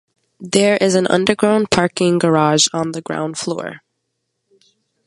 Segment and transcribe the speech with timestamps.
[0.39, 3.83] There is an underground parking garage on the ground floor.